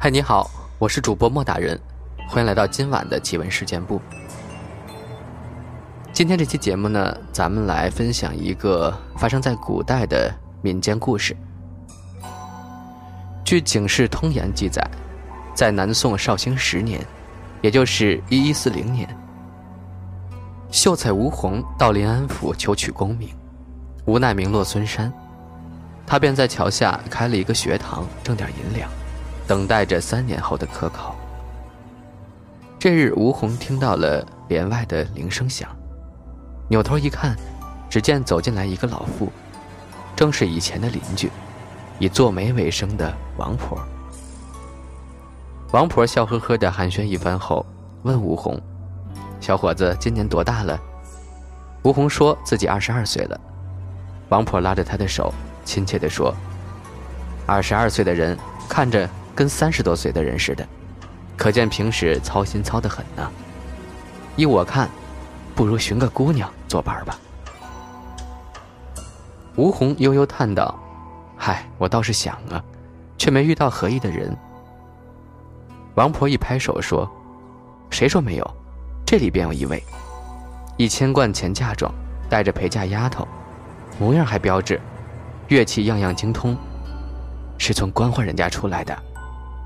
[0.00, 1.78] 嗨，你好，我是主播莫大人，
[2.28, 4.00] 欢迎来到今晚的奇闻事件部。
[6.12, 11.36] 今天这期节目呢，咱们来分享一个发生在古代的民间故事。
[13.44, 14.88] 据《警世通言》记载，
[15.54, 17.04] 在南宋绍兴十年，
[17.62, 19.08] 也就是一一四零年，
[20.70, 23.28] 秀才吴宏到临安府求取功名，
[24.06, 25.12] 无奈名落孙山，
[26.08, 28.90] 他便在桥下开了一个学堂，挣点银两，
[29.46, 31.14] 等待着三年后的科考。
[32.78, 35.68] 这日，吴宏听到了帘外的铃声响。
[36.66, 37.36] 扭头一看，
[37.90, 39.30] 只见走进来一个老妇，
[40.16, 41.30] 正是以前的邻居，
[41.98, 43.78] 以做媒为生的王婆。
[45.72, 47.66] 王婆笑呵呵的寒暄一番后，
[48.04, 48.58] 问吴红
[49.42, 50.80] ：“小伙子今年多大了？”
[51.84, 53.38] 吴红说自己二十二岁了。
[54.30, 55.32] 王婆拉着他的手，
[55.68, 56.34] 亲切地说
[57.44, 58.34] ：“二十二岁的人
[58.70, 60.66] 看着跟三十多岁的人似的，
[61.36, 63.30] 可见平时操心操得很呢。
[64.34, 64.88] 依我看。”
[65.54, 67.18] 不如寻个姑娘作伴吧。
[69.56, 70.72] 吴红悠悠叹道
[71.36, 72.62] ：“嗨，我倒是想啊，
[73.18, 74.36] 却没遇到合意的人。”
[75.96, 77.10] 王婆一拍手说
[77.90, 78.50] ：“谁说没有？
[79.04, 79.82] 这里便有一位，
[80.76, 81.92] 一千贯钱嫁妆，
[82.30, 83.26] 带着陪嫁丫头，
[83.98, 84.80] 模样还标致，
[85.48, 86.54] 乐器样样精通，
[87.56, 88.96] 是从官宦人家出来的，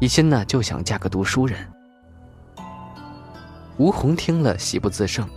[0.00, 1.58] 一心呢就想嫁个读书人。”
[3.78, 5.28] 吴红听了，喜不自胜。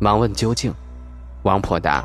[0.00, 0.72] 忙问究竟，
[1.42, 2.02] 王婆答：“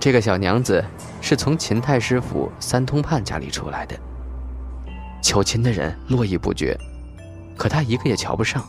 [0.00, 0.84] 这个小娘子
[1.20, 3.96] 是从秦太师府三通判家里出来的，
[5.22, 6.76] 求亲的人络绎不绝，
[7.56, 8.64] 可她一个也瞧不上，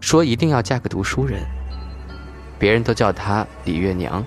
[0.00, 1.42] 说一定要嫁个读书人。
[2.58, 4.24] 别人都叫她李月娘，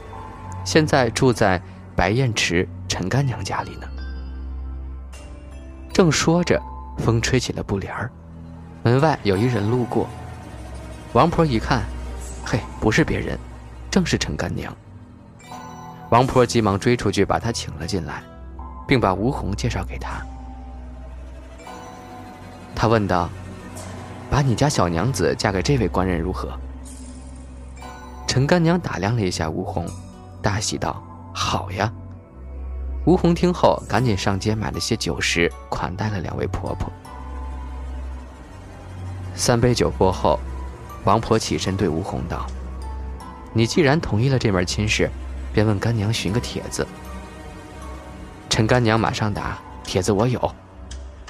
[0.64, 1.62] 现在住在
[2.02, 3.88] 白燕池陈干娘家里呢。”
[5.94, 6.60] 正说着，
[6.98, 8.12] 风吹起了布帘儿，
[8.82, 10.09] 门外有一人路过，
[11.14, 11.84] 王婆一看。
[12.44, 13.38] 嘿，不是别人，
[13.92, 14.75] 正是陈干娘。
[16.09, 18.24] 王婆急忙追出去，把她请了进来，
[18.88, 20.25] 并把吴红介绍给他。
[22.75, 23.30] 他问道
[24.28, 26.50] ：“把你家小娘子嫁给这位官人如何？”
[28.25, 29.86] 陈干娘打量了一下吴红，
[30.42, 31.00] 大喜道
[31.34, 31.92] ：“好呀！”
[33.06, 36.92] 吴红听后，赶紧上街买了些酒食，款待了两位婆婆。
[39.36, 40.40] 三杯酒过后。
[41.03, 42.46] 王婆起身对吴红道
[43.53, 45.09] ：“你既然同意了这门亲事，
[45.52, 46.86] 便问干娘寻个帖子。”
[48.52, 50.40] 陈干娘马上答：“帖子我有。”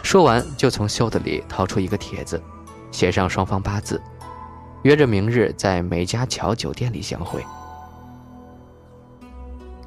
[0.03, 2.43] 说完就从袖子里掏出一个帖子，
[2.91, 4.01] 写上双方八字，
[4.83, 7.41] 约着明日在梅家桥酒店里相会。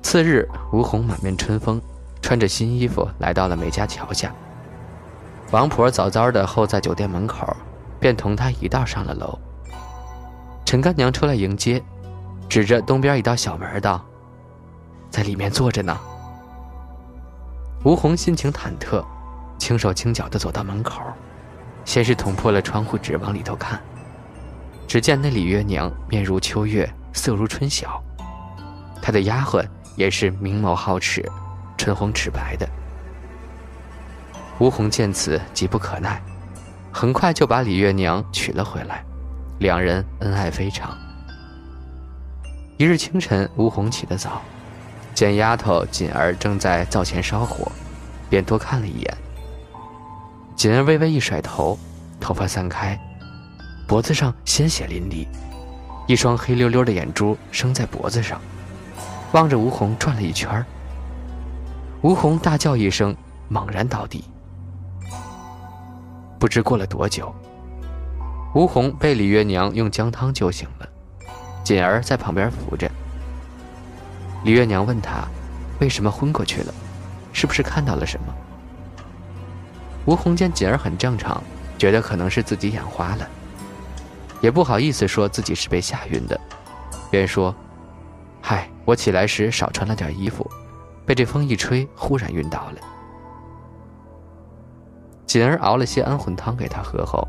[0.05, 1.81] 次日，吴红满面春风，
[2.21, 4.33] 穿着新衣服来到了梅家桥下。
[5.51, 7.57] 王婆早早的候在酒店门口，
[7.99, 9.37] 便同他一道上了楼。
[10.63, 11.83] 陈干娘出来迎接，
[12.51, 14.05] 指着东边一道小门道
[15.11, 15.99] ：“在里面坐着呢。”
[17.83, 19.03] 吴红心情忐忑，
[19.59, 21.01] 轻手轻脚地走到门口，
[21.87, 23.81] 先是捅破了窗户纸往里头看。
[24.87, 28.01] 只见那李月娘面如秋月，色如春晓，
[29.01, 29.67] 她的丫鬟
[29.97, 31.25] 也是明眸皓齿，
[31.77, 32.69] 唇红齿白的。
[34.59, 36.23] 吴红见此急不可耐，
[36.93, 39.05] 很快就把李月娘娶了回来。
[39.59, 40.97] 两人恩爱非常。
[42.77, 44.43] 一日清晨，吴红起得早，
[45.15, 47.71] 见丫头锦儿正在灶前烧火，
[48.29, 49.17] 便多看了一眼。
[50.57, 51.79] 锦儿微微一甩头，
[52.21, 52.99] 头发散开，
[53.87, 55.27] 脖子上鲜血淋漓，
[56.07, 58.41] 一双黑溜溜的眼珠生在脖子上，
[59.35, 60.65] 望着吴红转了一圈
[62.03, 63.17] 吴红大叫一声，
[63.49, 64.23] 猛然倒地。
[66.39, 67.35] 不知过了多久。
[68.55, 70.89] 吴红被李月娘用姜汤救醒了，
[71.65, 72.89] 锦儿在旁边扶着。
[74.45, 75.27] 李月娘问他
[75.81, 76.73] ：“为什么昏过去了？
[77.33, 78.33] 是不是看到了什么？”
[80.07, 81.43] 吴红见锦儿很正常，
[81.77, 83.29] 觉得可能是自己眼花了，
[84.41, 86.39] 也不好意思说自己是被吓晕的，
[87.11, 87.53] 便说
[88.47, 90.47] ：“嗨，我起来时少穿了点衣服，
[91.07, 92.79] 被这风一吹，忽然晕倒了。”
[95.25, 97.27] 锦儿熬了些安魂汤给他喝后。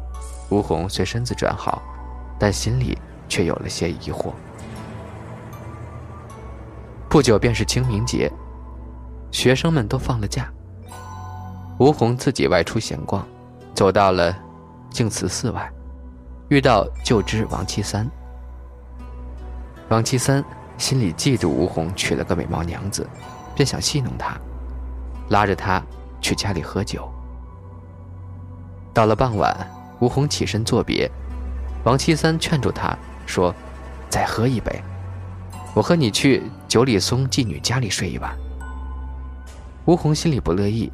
[0.49, 1.81] 吴红虽身子转好，
[2.37, 2.97] 但心里
[3.29, 4.33] 却有了些疑惑。
[7.07, 8.29] 不久便是清明节，
[9.31, 10.51] 学生们都放了假。
[11.79, 13.25] 吴红自己外出闲逛，
[13.73, 14.37] 走到了
[14.89, 15.71] 净慈寺外，
[16.49, 18.05] 遇到旧知王七三。
[19.87, 20.43] 王七三
[20.77, 23.07] 心里嫉妒吴红娶了个美貌娘子，
[23.55, 24.37] 便想戏弄她，
[25.29, 25.81] 拉着她
[26.21, 27.09] 去家里喝酒。
[28.93, 29.55] 到了傍晚，
[29.99, 31.09] 吴红起身作别，
[31.83, 33.53] 王七三劝住他说
[34.09, 34.81] ：“再喝一杯，
[35.73, 38.35] 我和你去九里松妓女家里睡一晚。”
[39.85, 40.91] 吴红心里不乐意，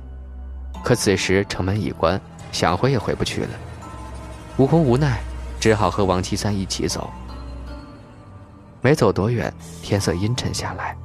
[0.83, 2.19] 可此时城门已关，
[2.51, 3.49] 想回也回不去了。
[4.57, 5.21] 吴红无奈，
[5.59, 7.09] 只好和王七三一起走。
[8.81, 10.97] 没走多远，天色阴沉下来，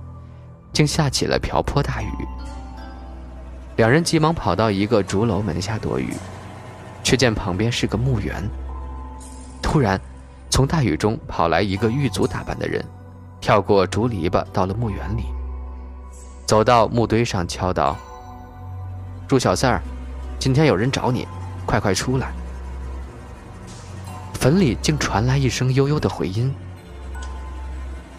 [0.73, 2.09] 竟下起了瓢泼大雨。
[3.77, 6.15] 两人急忙跑到一个竹楼门下躲雨，
[7.05, 8.43] 却见旁边是个墓园。
[9.63, 10.01] 突然，
[10.49, 12.83] 从大雨中跑来一个狱卒打扮的人，
[13.41, 15.25] 跳过竹篱笆，到了墓园里，
[16.47, 17.95] 走到墓堆上敲道
[19.29, 19.83] ：“祝小四儿，
[20.39, 21.29] 今天有人找你，
[21.67, 22.33] 快快出来。”
[24.33, 26.55] 坟里竟传来一声悠悠的回音。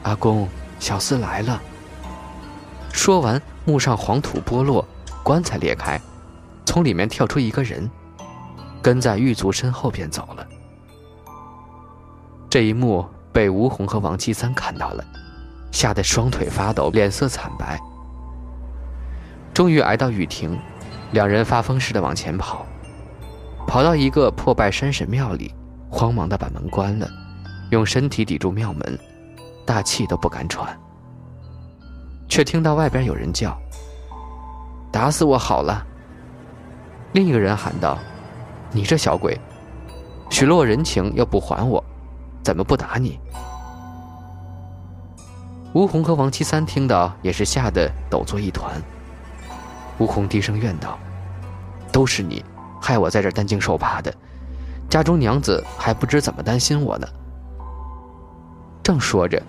[0.04, 0.48] 阿公，
[0.80, 1.62] 小厮来了。
[2.92, 4.86] 说完，墓上黄土剥落，
[5.24, 6.00] 棺材裂开，
[6.66, 7.90] 从里面跳出一个人，
[8.82, 10.48] 跟在狱卒身后便走了。
[12.50, 15.04] 这一幕被吴红和王七三看到了，
[15.72, 17.80] 吓得双腿发抖，脸色惨白。
[19.54, 20.58] 终于挨到雨停，
[21.12, 22.66] 两人发疯似的往前跑，
[23.68, 25.54] 跑到一个破败山神庙里，
[25.90, 27.08] 慌忙的把门关了，
[27.72, 29.00] 用身体抵住庙门。
[29.68, 30.66] 大气都不敢喘，
[32.30, 33.56] 却听到外边有人叫
[34.90, 35.86] ：“打死我好了！”
[37.12, 38.00] 另一个人喊道
[38.72, 39.38] ：“你这小鬼，
[40.30, 41.84] 许了我人情又不还我，
[42.42, 43.20] 怎么不打你？”
[45.76, 48.82] 吴红和王七三听到也是吓得抖作一团。
[49.98, 50.98] 吴红低声怨道
[51.92, 52.44] ：“都是你，
[52.82, 54.14] 害我在这担惊受怕的，
[54.90, 57.06] 家中娘子还不知怎么担心我呢。”
[58.88, 59.44] 正说着，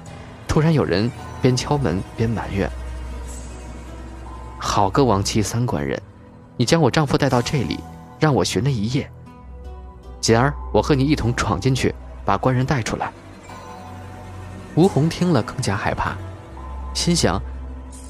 [0.49, 1.09] 突然有人
[1.41, 2.69] 边敲门边埋怨
[4.59, 5.97] ：“好个王七三官人，
[6.57, 7.79] 你将我丈夫带到这里，
[8.19, 9.09] 让我寻了一夜。
[10.21, 11.95] 锦儿，我和你一同闯进去，
[12.25, 13.13] 把官人带出来。”
[14.75, 16.17] 吴红听了更加害怕，
[16.93, 17.41] 心想：“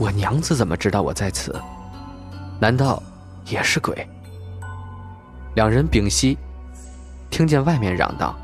[0.01, 1.55] 我娘子怎么知道我在此？
[2.59, 3.03] 难道
[3.45, 4.09] 也是鬼？”
[5.55, 6.39] 两人屏息，
[7.29, 8.35] 听见外面嚷道：“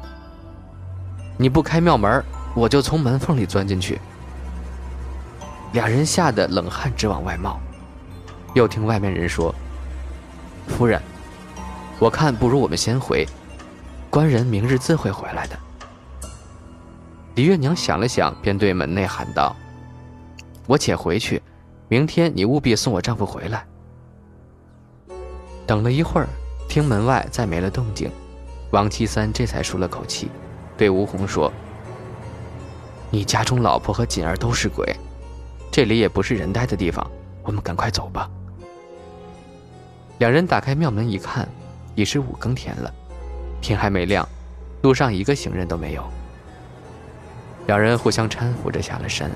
[1.38, 2.22] 你不开庙门！”
[2.54, 4.00] 我就从门缝里钻进去，
[5.72, 7.60] 俩人吓得冷汗直往外冒。
[8.54, 9.52] 又听外面人说
[10.68, 11.02] ：“夫人，
[11.98, 13.26] 我看不如我们先回，
[14.08, 15.58] 官人明日自会回来的。”
[17.34, 19.56] 李月娘想了想，便对门内喊道
[20.68, 21.42] ：“我且回去，
[21.88, 23.66] 明天你务必送我丈夫回来。”
[25.66, 26.28] 等了一会儿，
[26.68, 28.08] 听门外再没了动静，
[28.70, 30.28] 王七三这才舒了口气，
[30.76, 31.52] 对吴红说。
[33.10, 34.94] 你家中老婆和锦儿都是鬼，
[35.70, 37.08] 这里也不是人待的地方，
[37.42, 38.28] 我们赶快走吧。
[40.18, 41.48] 两人打开庙门一看，
[41.94, 42.92] 已是五更天了，
[43.60, 44.28] 天还没亮，
[44.82, 46.04] 路上一个行人都没有。
[47.66, 49.30] 两人互相搀扶着下了山。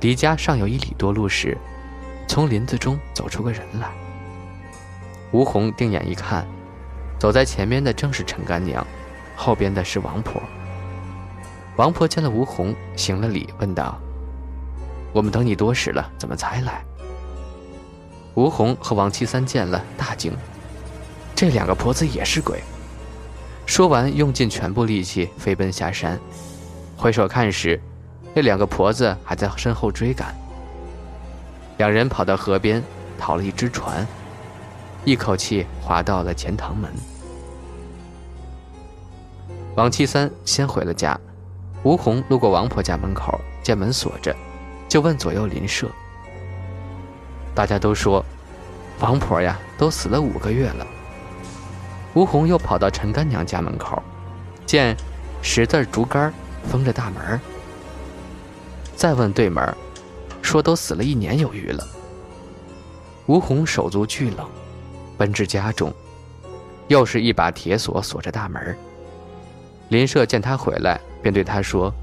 [0.00, 1.56] 离家尚有一里多路时，
[2.26, 3.90] 从林子中走出个人来。
[5.30, 6.46] 吴红定眼一看，
[7.18, 8.86] 走在前面的正是陈干娘，
[9.36, 10.42] 后边的是王婆。
[11.82, 13.98] 王婆见了吴红，行了礼，问道
[15.12, 16.80] ：“我们等你多时了，怎么才来？”
[18.36, 20.32] 吴红和王七三见了，大惊
[21.34, 22.62] ：“这两个婆子也是鬼！”
[23.66, 26.16] 说完，用尽全部力气飞奔下山。
[26.96, 27.80] 回首看时，
[28.32, 30.32] 那两个婆子还在身后追赶。
[31.78, 32.80] 两人跑到河边，
[33.18, 34.06] 讨了一只船，
[35.04, 36.88] 一口气划到了钱塘门。
[39.74, 41.18] 王七三先回了家。
[41.84, 44.34] 吴红路过王婆家门口，见门锁着，
[44.88, 45.88] 就问左右邻舍。
[47.54, 48.24] 大家都说，
[49.00, 50.86] 王婆呀，都死了五个月了。
[52.14, 54.00] 吴红又跑到陈干娘家门口，
[54.64, 54.96] 见
[55.42, 56.32] 十字竹竿
[56.70, 57.40] 封着大门。
[58.94, 59.74] 再问对门，
[60.40, 61.84] 说都死了一年有余了。
[63.26, 64.48] 吴红手足俱冷，
[65.18, 65.92] 奔至家中，
[66.86, 68.78] 又是一把铁锁锁着大门。
[69.92, 70.98] 林舍见他回来。
[71.22, 71.94] 便对他说：“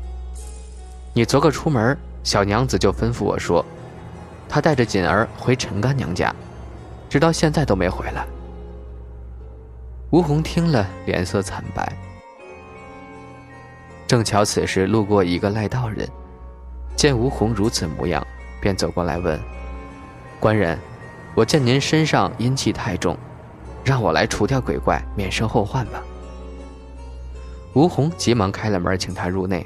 [1.14, 3.66] 你昨个出门，小娘子就吩咐我说，
[4.48, 6.34] 她带着锦儿回陈干娘家，
[7.10, 8.26] 直到现在都没回来。”
[10.12, 11.92] 吴红听了，脸色惨白。
[14.08, 16.08] 正巧此时路过一个赖道人，
[16.96, 18.26] 见吴红如此模样，
[18.62, 19.38] 便走过来问
[20.40, 20.80] ：“官人，
[21.36, 23.18] 我见您身上阴气太重，
[23.84, 26.02] 让我来除掉鬼怪，免生后患吧。”
[27.80, 29.66] 吴红急忙开了门，请他入内。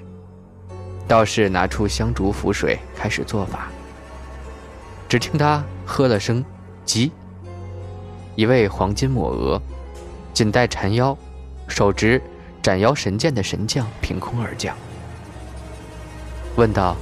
[1.08, 3.72] 道士拿出香烛符水，开始做法。
[5.10, 6.46] 只听他喝了声
[6.86, 7.12] “急”，
[8.38, 9.60] 一位黄金抹额、
[10.32, 11.18] 仅带缠腰、
[11.68, 12.22] 手执
[12.62, 14.78] 斩妖神剑的神将凭空而降，
[16.56, 16.96] 问道：“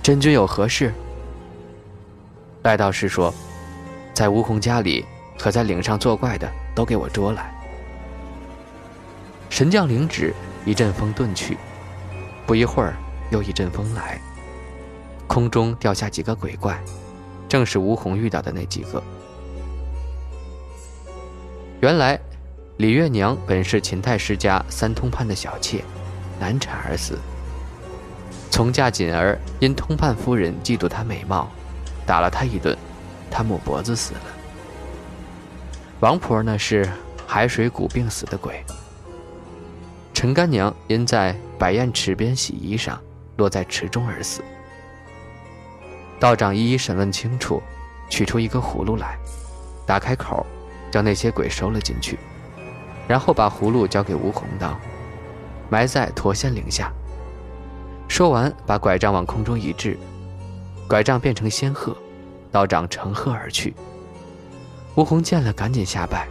[0.00, 0.94] 真君有何事？”
[2.62, 3.34] 赖道士说
[4.14, 5.04] ：“在吴红家里
[5.36, 7.52] 和在岭上作怪的，都给我捉来。”
[9.50, 10.32] 神将领旨，
[10.64, 11.58] 一阵风遁去，
[12.46, 12.94] 不一会儿
[13.30, 14.18] 又一阵风来，
[15.26, 16.80] 空中掉下几个鬼怪，
[17.48, 19.02] 正是吴红遇到的那几个。
[21.80, 22.18] 原来，
[22.78, 25.84] 李月娘本是秦太师家三通判的小妾，
[26.38, 27.18] 难产而死。
[28.50, 31.50] 从嫁锦儿因通判夫人嫉妒她美貌。
[32.06, 32.76] 打了她一顿，
[33.30, 34.20] 她抹脖子死了。
[36.00, 36.88] 王婆呢是
[37.24, 38.64] 海水谷病死的鬼。
[40.20, 42.94] 陈干娘因在百堰池边洗衣裳，
[43.38, 44.42] 落在池中而死。
[46.18, 47.62] 道长一一审问清楚，
[48.10, 49.16] 取出一个葫芦来，
[49.86, 50.44] 打开口，
[50.90, 52.18] 将那些鬼收了进去，
[53.08, 54.78] 然后把葫芦交给吴红道
[55.70, 56.92] ：“埋在驼仙岭下。”
[58.06, 59.98] 说完，把拐杖往空中一掷。
[60.86, 61.96] 拐杖变成仙鹤，
[62.52, 63.74] 道长乘鹤而去。
[64.96, 66.28] 吴红见了，赶紧下拜：“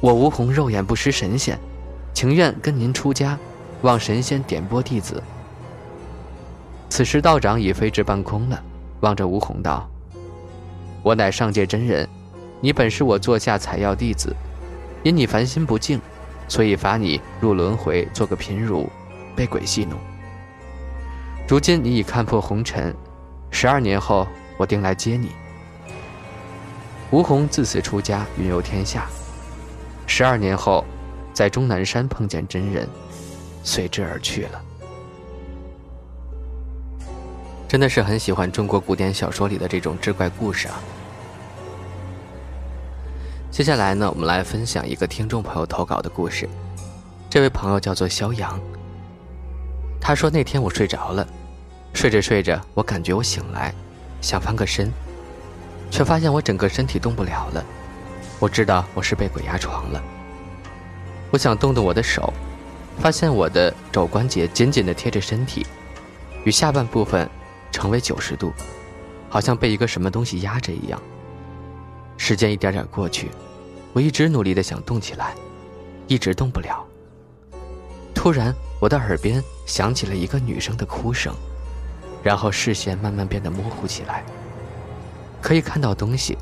[0.00, 1.60] 我吴红肉眼不识神仙，
[2.14, 3.38] 情愿跟您出家，
[3.82, 5.22] 望神仙点拨弟子。”
[6.88, 8.62] 此时道长已飞至半空了，
[9.00, 9.86] 望着吴红道
[11.02, 12.08] ：“我乃上界真人，
[12.60, 14.34] 你本是我座下采药弟子，
[15.02, 16.00] 因你凡心不净，
[16.46, 18.88] 所以罚你入轮回做个贫儒，
[19.34, 19.98] 被鬼戏弄。
[21.48, 22.94] 如今你已看破红尘。”
[23.50, 25.30] 十二年后，我定来接你。
[27.12, 29.06] 吴红自此出家，云游天下。
[30.06, 30.84] 十二年后，
[31.34, 32.88] 在终南山碰见真人，
[33.62, 34.62] 随之而去了。
[37.68, 40.80] 真的是很喜欢中国古典小说里的这种志怪故事啊。
[43.50, 46.48] 接下来呢，我们来分享一个听众朋友投稿的故事。
[47.28, 48.60] 这位朋友叫做肖阳。
[50.00, 51.26] 他说那天我睡着了。
[51.94, 53.72] 睡着睡着，我感觉我醒来，
[54.20, 54.92] 想翻个身，
[55.90, 57.64] 却发现我整个身体动不了了。
[58.40, 60.02] 我知道我是被鬼压床了。
[61.34, 62.32] 我想动动我的手，
[63.00, 65.66] 发现我的肘关节紧紧地贴着身体，
[66.44, 67.28] 与下半部分
[67.72, 68.52] 成为九十度，
[69.28, 71.02] 好像被一个什么东西压着一样。
[72.16, 73.32] 时间一点点过去，
[73.92, 75.34] 我一直努力地想动起来，
[76.06, 76.86] 一直动不了。
[78.14, 81.34] 突然，我的耳边响起了一个女生的哭声。
[82.22, 84.22] 然后视线慢慢变得模糊起来，
[85.42, 86.38] 可以看到东西，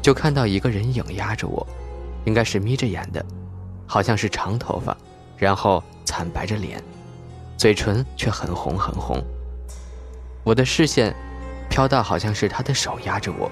[0.00, 1.66] 就看到一个人影压着我，
[2.24, 3.22] 应该是眯着眼的，
[3.86, 4.96] 好像是长头发，
[5.36, 6.82] 然后惨白着脸，
[7.56, 9.22] 嘴唇却很红很红。
[10.42, 11.14] 我的视线
[11.68, 13.50] 飘到好像是他的手压着我，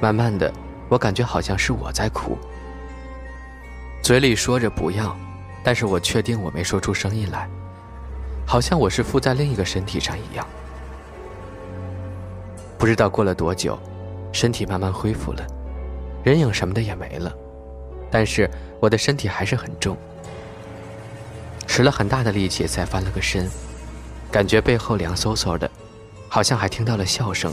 [0.00, 0.52] 慢慢的，
[0.88, 2.36] 我感觉好像是我在哭，
[4.02, 5.16] 嘴里说着不要，
[5.64, 7.48] 但是我确定我没说出声音来。
[8.46, 10.46] 好像我是附在另一个身体上一样，
[12.78, 13.76] 不知道过了多久，
[14.32, 15.44] 身体慢慢恢复了，
[16.22, 17.34] 人影什么的也没了，
[18.10, 19.96] 但是我的身体还是很重，
[21.66, 23.48] 使了很大的力气才翻了个身，
[24.30, 25.70] 感觉背后凉飕飕的，
[26.28, 27.52] 好像还听到了笑声，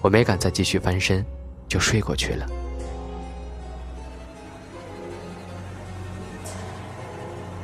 [0.00, 1.24] 我没敢再继续翻身，
[1.68, 2.46] 就睡过去了。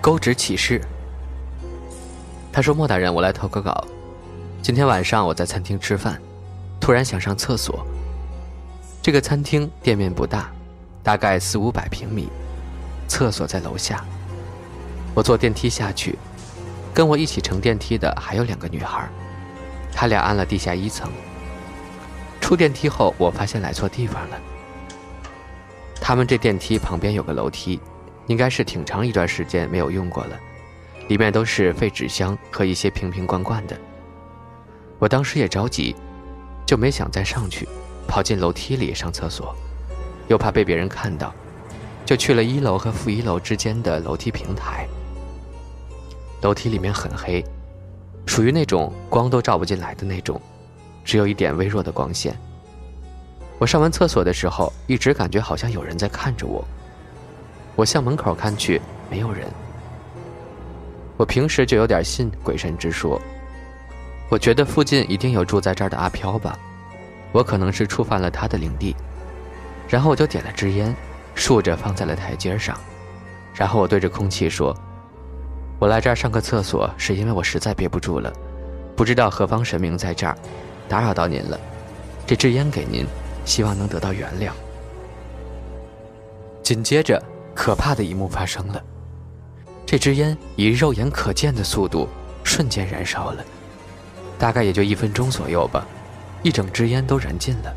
[0.01, 0.81] 勾指启示。
[2.53, 3.87] 他说：“莫大人，我来投个稿。
[4.63, 6.19] 今天晚上我在餐厅吃饭，
[6.81, 7.87] 突然想上厕所。
[9.03, 10.51] 这个餐厅店面不大，
[11.07, 12.29] 大概四五百平米，
[13.07, 14.05] 厕所在楼下。
[15.15, 16.19] 我坐电梯下去，
[16.93, 19.09] 跟我一起乘电梯的还有两个女孩，
[19.93, 21.09] 她俩按了地下一层。
[22.41, 24.37] 出电梯后，我发现来错地方了。
[26.01, 27.81] 他们这电梯旁边有个楼梯，
[28.27, 30.37] 应该是挺长一段时间没有用过了。”
[31.07, 33.79] 里面都是废纸箱和一些瓶瓶罐罐的。
[34.99, 35.95] 我当时也着急，
[36.67, 37.69] 就没想再上去，
[38.09, 39.55] 跑进楼梯里上厕所，
[40.29, 41.33] 又怕被别人看到，
[42.05, 44.87] 就去了一楼和负一楼之间的楼梯平台。
[46.43, 47.45] 楼梯里面很黑，
[48.27, 50.41] 属于那种光都照不进来的那种，
[51.05, 52.37] 只有一点微弱的光线。
[53.59, 56.63] 我上完厕所的时候，一直感觉好像有人在看着我。
[57.75, 58.81] 我向门口看去，
[59.11, 59.47] 没有人。
[61.17, 63.21] 我平时就有点信鬼神之说，
[64.29, 66.59] 我觉得附近一定有住在这儿的阿飘吧，
[67.33, 68.95] 我可能是触犯了他的领地，
[69.89, 70.95] 然后我就点了支烟，
[71.35, 72.79] 竖着放在了台阶上，
[73.55, 74.77] 然后我对着空气说
[75.79, 78.33] ：“我来这儿上个厕所，是因为我实在憋不住了。
[78.97, 80.37] 不知道何方神明在这儿，
[80.89, 81.61] 打扰到您了。
[82.27, 83.07] 这支烟给您，
[83.45, 84.51] 希望能得到原谅。”
[86.65, 87.23] 紧接着，
[87.55, 88.83] 可怕的一幕发生了。
[89.87, 92.09] 这支烟以肉眼可见的速度
[92.43, 93.45] 瞬间燃烧了，
[94.37, 95.87] 大概也就一分钟左右吧，
[96.43, 97.73] 一整支烟都燃尽了。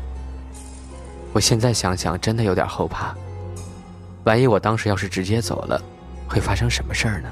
[1.32, 3.14] 我现在想想，真的有点后怕。
[4.24, 5.80] 万一我当时要是直接走了，
[6.28, 7.28] 会发生什么事儿呢？